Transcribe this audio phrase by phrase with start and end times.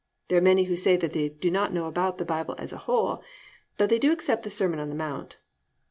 [0.29, 3.23] There are many who say they do not know about the Bible as a whole,
[3.77, 5.37] but they do accept the Sermon on the Mount.